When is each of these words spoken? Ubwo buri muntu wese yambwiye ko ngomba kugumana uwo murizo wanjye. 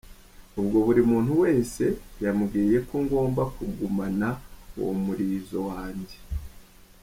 Ubwo 0.59 0.77
buri 0.85 1.01
muntu 1.11 1.31
wese 1.43 1.83
yambwiye 2.23 2.77
ko 2.87 2.95
ngomba 3.03 3.41
kugumana 3.55 4.27
uwo 4.79 4.93
murizo 5.03 5.59
wanjye. 5.69 6.17